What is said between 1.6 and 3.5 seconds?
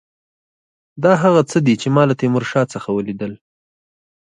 دي چې ما له تیمورشاه څخه ولیدل.